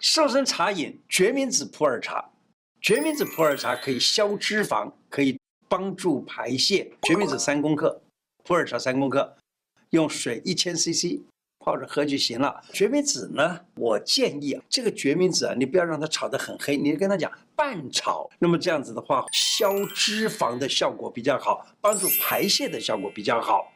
[0.00, 2.30] 瘦身茶饮决明子普洱茶，
[2.80, 5.38] 决明子普洱茶可以消脂肪，可以
[5.68, 6.90] 帮助排泄。
[7.02, 8.00] 决明子三公克，
[8.42, 9.36] 普洱茶三公克，
[9.90, 11.20] 用水一千 CC
[11.62, 12.62] 泡着喝就行了。
[12.72, 18.26] 决明子呢，我建议啊，这个决明子啊，你不要让它炒得很黑，你跟他讲半炒。
[18.38, 23.70] 那么这样子的话，消脂肪的效果比较好，帮助排泄的效果比较好。